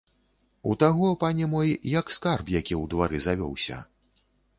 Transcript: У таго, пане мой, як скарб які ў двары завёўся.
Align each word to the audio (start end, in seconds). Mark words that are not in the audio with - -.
У 0.69 0.71
таго, 0.83 1.09
пане 1.23 1.49
мой, 1.51 1.69
як 1.99 2.05
скарб 2.15 2.49
які 2.53 2.75
ў 2.81 2.91
двары 2.95 3.21
завёўся. 3.27 3.77